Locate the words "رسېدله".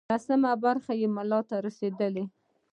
1.65-2.23